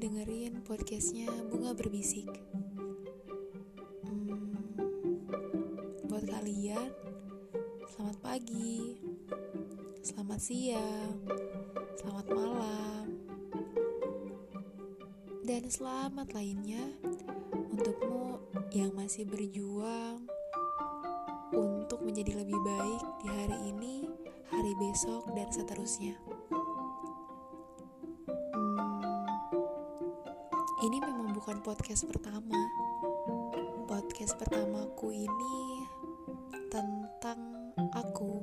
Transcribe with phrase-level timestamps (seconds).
[0.00, 2.32] dengerin podcastnya Bunga Berbisik.
[4.00, 4.72] Hmm,
[6.08, 6.88] buat kalian,
[7.84, 8.96] selamat pagi,
[10.00, 11.20] selamat siang,
[12.00, 13.04] selamat malam,
[15.44, 16.96] dan selamat lainnya
[17.52, 18.40] untukmu
[18.72, 20.24] yang masih berjuang
[21.52, 24.08] untuk menjadi lebih baik di hari ini,
[24.48, 26.29] hari besok, dan seterusnya.
[31.60, 32.56] Podcast pertama.
[33.84, 35.84] Podcast pertamaku ini
[36.72, 38.40] tentang aku.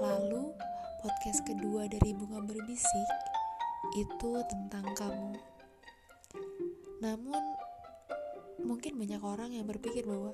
[0.00, 0.56] Lalu
[1.04, 3.08] podcast kedua dari Bunga Berbisik
[4.00, 5.36] itu tentang kamu.
[7.04, 7.42] Namun
[8.64, 10.32] mungkin banyak orang yang berpikir bahwa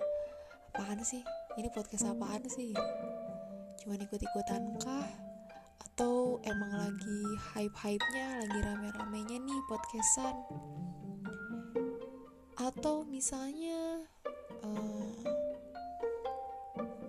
[0.71, 1.27] apaan sih?
[1.59, 2.71] Ini podcast apaan sih?
[3.83, 5.11] Cuman ikut-ikutan kah?
[5.83, 7.21] Atau emang lagi
[7.59, 10.39] hype-hypenya, lagi rame-ramenya nih podcastan?
[12.57, 14.05] Atau misalnya
[14.65, 15.13] uh,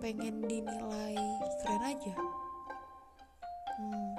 [0.00, 1.16] pengen dinilai
[1.64, 2.14] keren aja.
[3.74, 4.14] Hmm.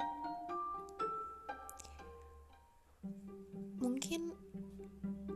[3.96, 4.34] mungkin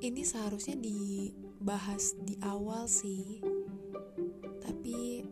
[0.05, 3.41] ini seharusnya dibahas di awal sih.
[4.61, 5.25] Tapi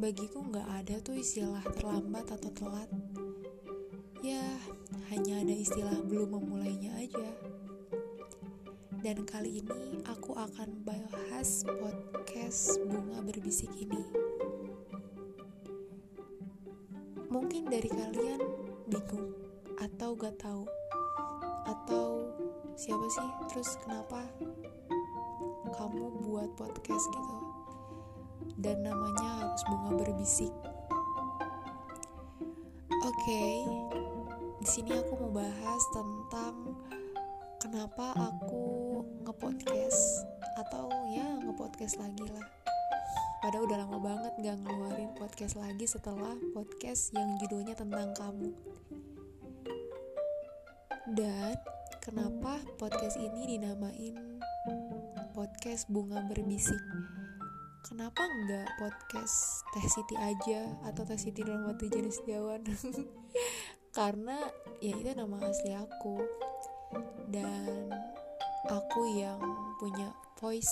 [0.00, 2.90] bagiku nggak ada tuh istilah terlambat atau telat.
[4.24, 4.58] Ya
[5.12, 7.28] hanya ada istilah belum memulainya aja
[9.04, 14.00] dan kali ini aku akan bahas podcast Bunga Berbisik ini.
[17.28, 18.40] Mungkin dari kalian
[18.88, 19.36] bingung
[19.76, 20.64] atau gak tahu
[21.68, 22.32] atau
[22.80, 24.24] siapa sih terus kenapa
[25.76, 27.38] kamu buat podcast gitu
[28.56, 30.54] dan namanya harus Bunga Berbisik.
[33.04, 33.56] Oke, okay,
[34.64, 36.72] di sini aku mau bahas tentang
[37.64, 38.63] kenapa aku
[39.24, 40.28] ngepodcast
[40.60, 42.44] atau ya ngepodcast lagi lah
[43.44, 48.56] Padahal udah lama banget gak ngeluarin podcast lagi setelah podcast yang judulnya tentang kamu.
[51.12, 51.52] Dan
[52.00, 54.40] kenapa podcast ini dinamain
[55.36, 56.80] podcast bunga berbisik?
[57.84, 62.64] Kenapa enggak podcast Teh Siti aja atau Teh Siti Nurmati Jenis Setiawan?
[64.00, 64.40] Karena
[64.80, 66.16] ya itu nama asli aku.
[67.28, 67.92] Dan
[68.68, 69.36] aku yang
[69.76, 70.08] punya
[70.40, 70.70] voice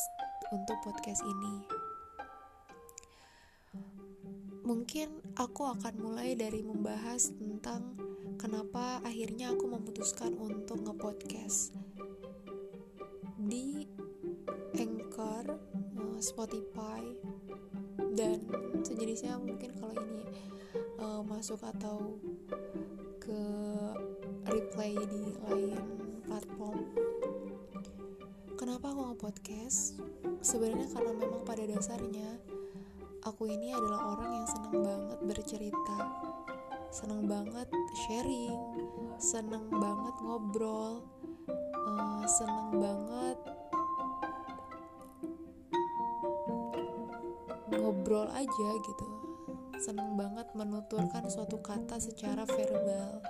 [0.48, 1.54] untuk podcast ini.
[4.64, 7.98] Mungkin aku akan mulai dari membahas tentang
[8.40, 11.76] kenapa akhirnya aku memutuskan untuk ngepodcast
[13.42, 13.84] di
[14.78, 17.02] Anchor, eh, Spotify,
[18.16, 18.40] dan
[18.80, 20.24] sejenisnya mungkin kalau ini
[21.00, 22.16] uh, masuk atau
[23.20, 23.42] ke
[24.48, 25.80] replay di lain
[26.24, 26.80] platform
[29.12, 30.00] Aku nge-podcast?
[30.40, 32.32] Sebenarnya karena memang pada dasarnya
[33.28, 36.00] aku ini adalah orang yang senang banget bercerita,
[36.88, 38.56] senang banget sharing,
[39.20, 41.04] senang banget ngobrol,
[41.76, 43.36] uh, senang banget
[47.68, 49.08] ngobrol aja gitu,
[49.76, 53.20] senang banget menuturkan suatu kata secara verbal.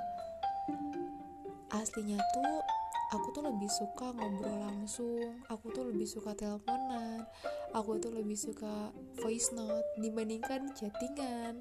[1.75, 2.82] Aslinya tuh
[3.13, 5.45] aku tuh lebih suka ngobrol langsung.
[5.53, 7.29] Aku tuh lebih suka teleponan.
[7.77, 8.89] Aku tuh lebih suka
[9.21, 11.61] voice note dibandingkan chattingan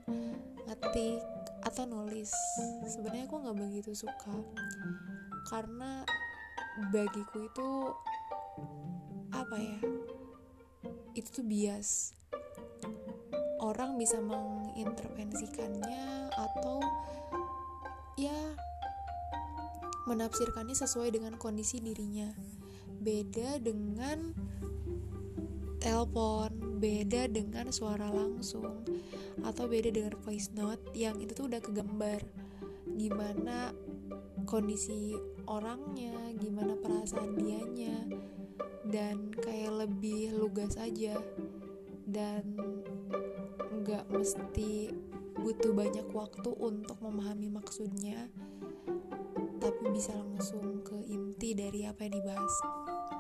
[0.63, 1.19] ngetik
[1.67, 2.31] atau nulis.
[2.87, 4.31] Sebenarnya aku nggak begitu suka.
[5.51, 6.07] Karena
[6.95, 7.91] bagiku itu
[9.35, 9.79] apa ya
[11.19, 12.15] itu tuh bias.
[13.59, 16.81] Orang bisa mengintervensikannya atau
[18.17, 18.57] ya
[20.11, 22.35] menafsirkannya sesuai dengan kondisi dirinya.
[22.99, 24.35] Beda dengan
[25.81, 28.85] telepon, beda dengan suara langsung,
[29.41, 32.21] atau beda dengan voice note yang itu tuh udah kegambar
[32.93, 33.71] gimana
[34.45, 35.15] kondisi
[35.47, 38.05] orangnya, gimana perasaan dianya,
[38.91, 41.17] dan kayak lebih lugas aja
[42.05, 42.43] dan
[43.81, 44.91] nggak mesti
[45.41, 48.29] butuh banyak waktu untuk memahami maksudnya
[49.61, 52.53] tapi bisa langsung ke inti dari apa yang dibahas.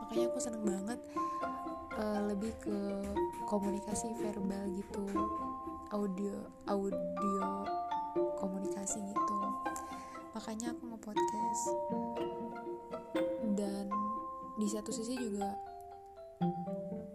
[0.01, 0.99] Makanya aku seneng banget
[2.01, 2.77] uh, lebih ke
[3.45, 5.05] komunikasi verbal gitu.
[5.93, 6.33] Audio
[6.65, 7.45] audio
[8.41, 9.37] komunikasi gitu.
[10.33, 11.63] Makanya aku nge-podcast.
[13.53, 13.85] Dan
[14.57, 15.53] di satu sisi juga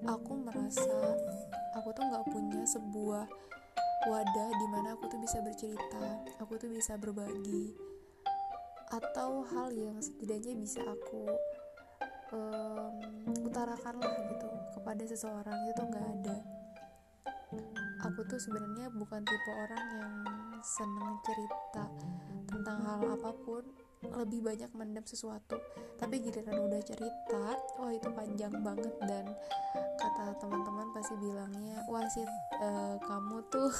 [0.07, 1.19] aku merasa
[1.75, 3.27] aku tuh nggak punya sebuah
[4.07, 7.86] wadah di mana aku tuh bisa bercerita aku tuh bisa berbagi
[8.91, 11.27] atau hal yang setidaknya bisa aku
[12.31, 12.95] um,
[13.43, 14.49] utarakan lah gitu
[14.79, 16.37] kepada seseorang itu nggak ada.
[18.07, 20.15] Aku tuh sebenarnya bukan tipe orang yang
[20.63, 21.85] seneng cerita
[22.47, 23.67] tentang hal apa pun
[24.07, 25.59] lebih banyak mendem sesuatu.
[25.99, 29.27] Tapi giliran udah cerita wah itu panjang banget dan
[29.97, 32.27] kata teman-teman pasti bilangnya wah sih
[32.61, 33.73] uh, kamu tuh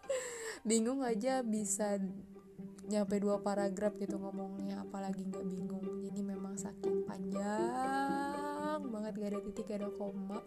[0.68, 1.96] bingung aja bisa
[2.88, 5.84] nyampe dua paragraf gitu ngomongnya apalagi nggak bingung.
[6.00, 10.40] Jadi memang saking panjang banget gak ada titik gak ada koma.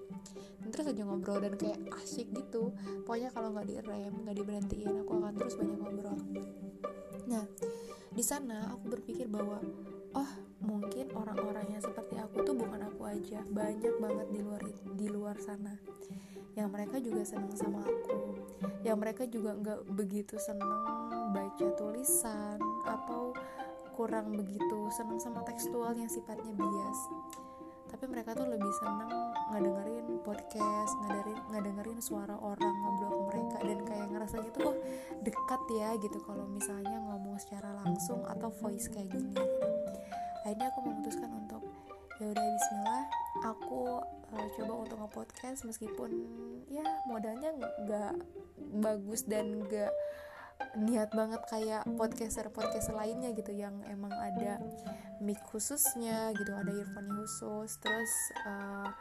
[0.62, 2.74] Dan terus aja ngobrol dan kayak asyik gitu.
[3.06, 6.18] Pokoknya kalau nggak direm nggak diberhentiin aku akan terus banyak ngobrol.
[7.30, 7.46] Nah
[8.12, 9.62] di sana aku berpikir bahwa
[10.16, 10.32] oh
[10.62, 13.42] mungkin orang-orang yang seperti aku tuh bukan aku aja.
[13.50, 14.62] Banyak banget di luar
[14.94, 15.74] di luar sana.
[16.54, 18.18] Yang mereka juga seneng sama aku.
[18.86, 20.72] Yang mereka juga nggak begitu seneng
[21.32, 23.32] baca tulisan atau
[23.96, 27.00] kurang begitu seneng sama tekstual yang sifatnya bias.
[27.92, 29.12] Tapi mereka tuh lebih seneng
[29.52, 34.78] ngedengerin podcast ngedengerin ngedengerin suara orang ngobrol ke mereka dan kayak ngerasanya tuh oh
[35.24, 36.18] dekat ya gitu.
[36.24, 39.71] Kalau misalnya ngomong secara langsung atau voice kayak gini
[40.52, 41.64] akhirnya aku memutuskan untuk
[42.20, 43.06] ya udah Bismillah.
[43.56, 44.04] Aku
[44.36, 46.12] uh, coba untuk nge-podcast meskipun
[46.68, 48.14] ya modalnya nggak
[48.84, 49.96] bagus dan nggak
[50.76, 54.60] niat banget kayak podcaster podcaster lainnya gitu yang emang ada
[55.24, 58.12] mic khususnya gitu ada earphone khusus terus
[58.44, 58.92] uh,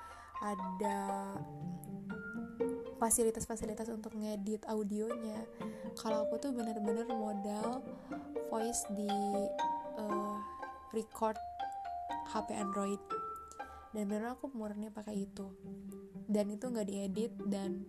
[0.47, 1.35] ada
[3.03, 5.43] fasilitas-fasilitas untuk ngedit audionya.
[5.99, 7.83] Kalau aku tuh bener-bener modal
[8.55, 9.11] voice di
[10.95, 11.39] record
[12.31, 13.03] HP Android.
[13.91, 15.51] Dan bener aku murni pakai itu.
[16.31, 17.83] Dan itu nggak diedit dan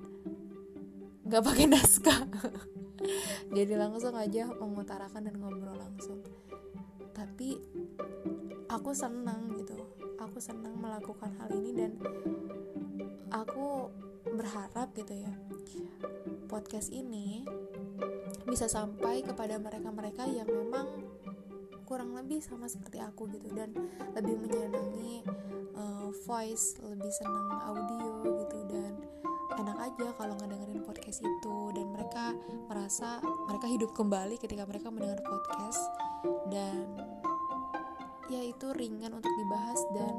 [1.26, 2.26] nggak pakai naskah.
[3.56, 6.26] Jadi langsung aja mengutarakan dan ngobrol langsung.
[7.14, 7.58] Tapi
[8.70, 9.78] aku senang gitu.
[10.22, 11.98] Aku senang melakukan hal ini dan
[13.34, 13.90] aku
[14.32, 15.34] berharap gitu ya
[16.52, 17.48] podcast ini
[18.44, 20.88] bisa sampai kepada mereka-mereka yang memang
[21.92, 23.76] kurang lebih sama seperti aku gitu dan
[24.16, 25.28] lebih menyenangi
[25.76, 28.96] uh, voice lebih senang audio gitu dan
[29.60, 32.32] enak aja kalau ngedengerin podcast itu dan mereka
[32.72, 33.20] merasa
[33.52, 35.84] mereka hidup kembali ketika mereka mendengar podcast
[36.48, 36.88] dan
[38.32, 40.14] ya itu ringan untuk dibahas dan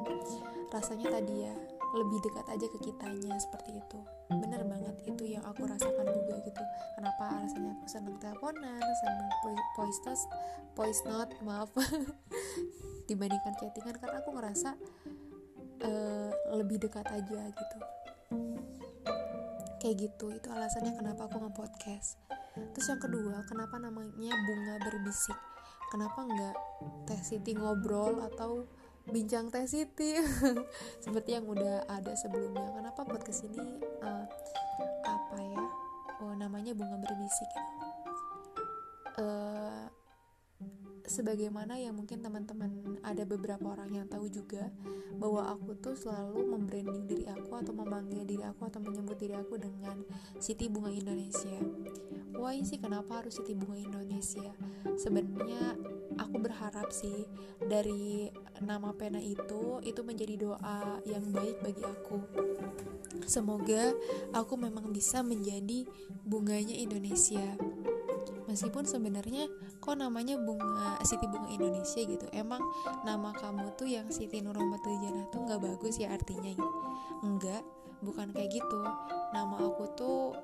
[0.69, 1.57] rasanya tadi ya
[1.93, 4.01] lebih dekat aja ke kitanya seperti itu.
[4.33, 6.63] Bener banget itu yang aku rasakan juga gitu.
[6.97, 9.29] Kenapa rasanya aku seneng teleponan seneng
[9.77, 10.25] voice test
[10.73, 11.69] voice note maaf.
[13.09, 14.71] Dibandingkan chattingan karena aku ngerasa
[15.85, 17.79] uh, lebih dekat aja gitu.
[19.83, 22.17] Kayak gitu itu alasannya kenapa aku nge-podcast.
[22.73, 25.37] Terus yang kedua kenapa namanya bunga berbisik?
[25.93, 26.57] Kenapa nggak
[27.05, 28.65] teh siti ngobrol atau
[29.11, 30.15] bincang teh siti
[31.05, 34.27] seperti yang udah ada sebelumnya kenapa podcast ini uh,
[35.03, 35.65] apa ya
[36.23, 37.51] oh namanya bunga berbisik
[39.19, 39.91] uh,
[41.13, 44.71] sebagaimana yang mungkin teman-teman ada beberapa orang yang tahu juga
[45.19, 49.61] bahwa aku tuh selalu membranding diri aku atau memanggil diri aku atau menyebut diri aku
[49.61, 50.01] dengan
[50.41, 51.61] Siti Bunga Indonesia.
[52.33, 54.57] Why sih kenapa harus Siti Bunga Indonesia?
[54.97, 55.77] Sebenarnya
[56.19, 57.25] aku berharap sih
[57.63, 58.29] dari
[58.61, 62.19] nama pena itu itu menjadi doa yang baik bagi aku.
[63.25, 63.93] Semoga
[64.35, 65.87] aku memang bisa menjadi
[66.25, 67.57] bunganya Indonesia.
[68.51, 69.49] Meskipun sebenarnya
[69.81, 72.27] kok namanya bunga Siti Bunga Indonesia gitu.
[72.37, 72.61] Emang
[73.07, 76.53] nama kamu tuh yang Siti Nurrohmatul Jannah tuh nggak bagus ya artinya.
[76.53, 76.83] Gitu
[77.23, 77.63] enggak
[78.03, 78.83] bukan kayak gitu.
[79.33, 80.35] Nama aku tuh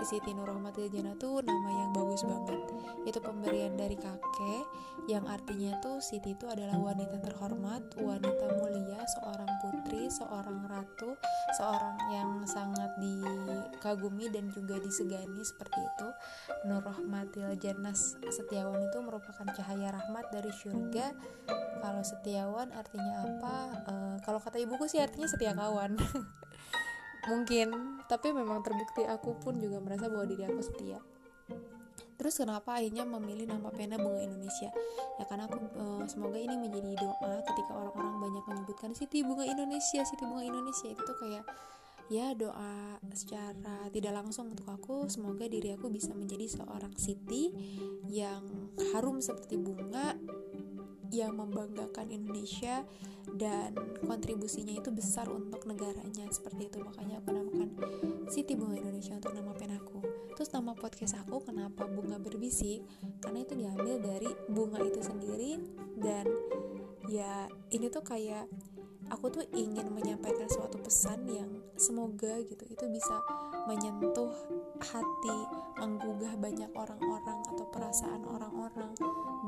[0.00, 2.60] Siti Nurrohmatul Jannah tuh nama yang bagus banget.
[3.04, 4.64] Itu pemberian dari kakek
[5.08, 11.16] yang artinya tuh Siti itu adalah wanita terhormat wanita mulia seorang putri seorang ratu
[11.56, 16.08] seorang yang sangat dikagumi dan juga disegani seperti itu.
[16.68, 17.96] Nurrohmatil Jannah
[18.28, 21.12] Setiawan itu merupakan cahaya rahmat dari surga.
[21.80, 23.54] Kalau Setiawan artinya apa?
[23.88, 25.96] E, kalau kata ibuku sih artinya setia kawan
[27.28, 31.00] mungkin tapi memang terbukti aku pun juga merasa bahwa diri aku setia.
[32.20, 34.68] Terus kenapa akhirnya memilih nama pena bunga Indonesia?
[35.16, 40.04] Ya karena aku e, semoga ini menjadi doa ketika orang-orang banyak menyebutkan Siti bunga Indonesia,
[40.04, 40.92] Siti bunga Indonesia.
[40.92, 41.48] Itu tuh kayak
[42.12, 45.08] ya doa secara tidak langsung untuk aku.
[45.08, 47.56] Semoga diri aku bisa menjadi seorang Siti
[48.04, 48.44] yang
[48.92, 50.12] harum seperti bunga
[51.10, 52.86] yang membanggakan Indonesia
[53.36, 53.74] dan
[54.06, 56.78] kontribusinya itu besar untuk negaranya seperti itu.
[56.80, 57.68] Makanya aku namakan
[58.30, 60.00] Siti Bunga Indonesia untuk nama penaku
[60.40, 62.80] terus nama nama podcast aku kenapa bunga berbisik?
[63.18, 65.60] Karena itu diambil dari bunga itu sendiri
[66.00, 66.24] dan
[67.12, 68.48] ya ini tuh kayak
[69.12, 73.18] aku tuh ingin menyampaikan suatu pesan yang semoga gitu itu bisa
[73.66, 74.32] menyentuh
[74.78, 75.38] hati
[75.76, 78.94] menggugah banyak orang-orang atau perasaan orang-orang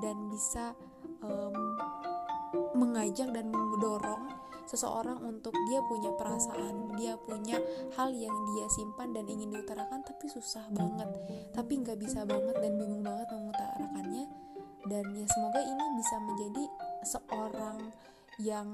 [0.02, 0.76] dan bisa
[1.22, 1.54] um,
[2.76, 4.28] mengajak dan mendorong
[4.66, 7.58] seseorang untuk dia punya perasaan dia punya
[7.98, 11.08] hal yang dia simpan dan ingin diutarakan tapi susah banget.
[11.52, 14.24] Tapi nggak bisa banget dan bingung banget mengutarakannya.
[14.86, 16.64] Dan ya semoga ini bisa menjadi
[17.06, 17.78] seorang
[18.42, 18.68] yang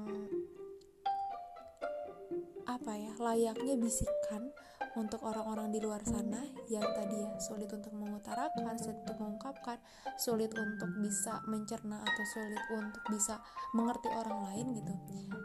[2.69, 4.53] apa ya layaknya bisikan
[4.97, 6.41] untuk orang-orang di luar sana
[6.71, 9.77] yang tadi ya sulit untuk mengutarakan, sulit untuk mengungkapkan,
[10.17, 13.41] sulit untuk bisa mencerna atau sulit untuk bisa
[13.77, 14.93] mengerti orang lain gitu.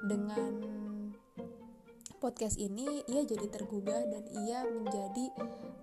[0.09, 0.53] Dengan
[2.23, 5.27] podcast ini ia jadi tergugah dan ia menjadi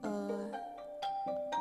[0.02, 0.50] uh,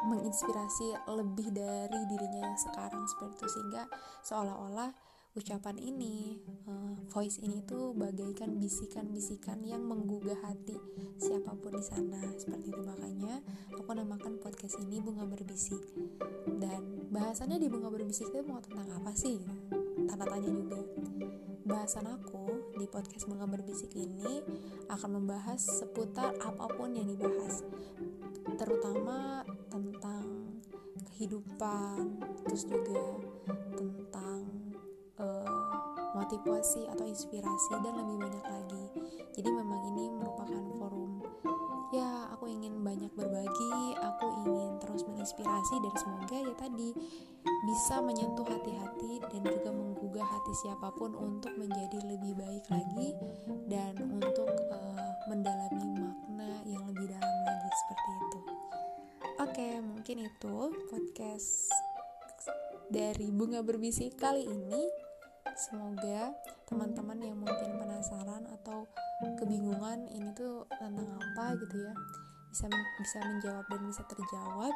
[0.09, 3.85] menginspirasi lebih dari dirinya yang sekarang seperti itu sehingga
[4.25, 10.75] seolah-olah ucapan ini, uh, voice ini tuh bagaikan bisikan-bisikan yang menggugah hati
[11.23, 12.19] siapa pun di sana.
[12.35, 13.39] Seperti itu makanya
[13.71, 15.79] aku namakan podcast ini bunga berbisik.
[16.59, 19.39] Dan bahasannya di bunga berbisik itu mau tentang apa sih?
[20.11, 20.83] Tanda tanya juga.
[21.63, 24.43] Bahasan aku di podcast bunga berbisik ini
[24.91, 27.63] akan membahas seputar apa pun yang dibahas,
[28.59, 30.27] terutama tentang
[31.15, 33.30] kehidupan, terus juga
[36.31, 38.85] motivasi atau inspirasi dan lebih banyak lagi.
[39.35, 41.27] Jadi memang ini merupakan forum.
[41.91, 46.95] Ya aku ingin banyak berbagi aku ingin terus menginspirasi dan semoga ya tadi
[47.67, 53.11] bisa menyentuh hati-hati dan juga menggugah hati siapa pun untuk menjadi lebih baik lagi
[53.67, 58.41] dan untuk uh, mendalami makna yang lebih dalam lagi seperti itu.
[59.43, 60.57] Oke mungkin itu
[60.95, 61.75] podcast
[62.87, 65.00] dari bunga berbisik kali ini
[65.61, 66.33] semoga
[66.65, 68.89] teman-teman yang mungkin penasaran atau
[69.37, 71.93] kebingungan ini tuh tentang apa gitu ya
[72.49, 74.75] bisa bisa menjawab dan bisa terjawab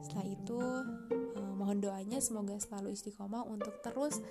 [0.00, 0.60] setelah itu
[1.36, 4.24] eh, mohon doanya semoga selalu istiqomah untuk terus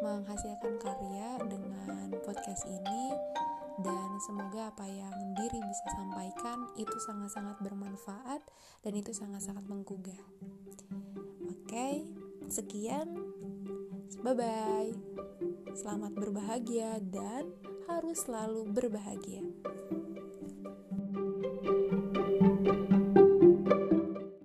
[0.00, 3.10] menghasilkan karya dengan podcast ini
[3.82, 8.42] dan semoga apa yang diri bisa sampaikan itu sangat-sangat bermanfaat
[8.84, 10.20] dan itu sangat-sangat menggugah.
[11.48, 12.04] Oke,
[12.52, 13.39] sekian.
[14.18, 14.90] Bye bye.
[15.70, 17.54] Selamat berbahagia dan
[17.86, 19.46] harus selalu berbahagia.